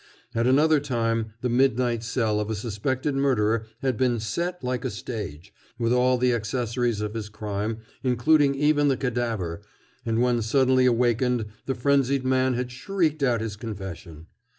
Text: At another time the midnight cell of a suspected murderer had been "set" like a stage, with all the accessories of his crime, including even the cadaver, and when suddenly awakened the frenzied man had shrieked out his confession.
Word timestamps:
At 0.33 0.47
another 0.47 0.79
time 0.79 1.33
the 1.41 1.49
midnight 1.49 2.01
cell 2.03 2.39
of 2.39 2.49
a 2.49 2.55
suspected 2.55 3.13
murderer 3.13 3.67
had 3.83 3.97
been 3.97 4.19
"set" 4.19 4.63
like 4.63 4.83
a 4.83 4.89
stage, 4.89 5.53
with 5.77 5.93
all 5.93 6.17
the 6.17 6.33
accessories 6.33 7.01
of 7.01 7.13
his 7.13 7.29
crime, 7.29 7.81
including 8.01 8.55
even 8.55 8.87
the 8.87 8.97
cadaver, 8.97 9.61
and 10.03 10.19
when 10.19 10.41
suddenly 10.41 10.87
awakened 10.87 11.45
the 11.67 11.75
frenzied 11.75 12.25
man 12.25 12.55
had 12.55 12.71
shrieked 12.71 13.21
out 13.21 13.41
his 13.41 13.55
confession. 13.55 14.25